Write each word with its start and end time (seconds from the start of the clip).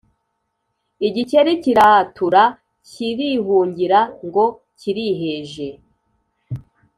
igikeri 1.07 1.53
kiratura 1.63 2.43
kirihungira 2.89 3.99
ngo 4.27 4.45
kiriheje, 4.79 5.67